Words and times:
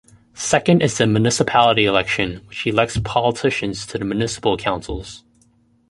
Second 0.33 0.81
is 0.81 0.97
the 0.97 1.05
municipality 1.05 1.85
election, 1.85 2.43
which 2.47 2.65
elects 2.65 2.97
politicians 3.05 3.85
to 3.85 3.99
the 3.99 4.03
municipal 4.03 4.57
councils. 4.57 5.23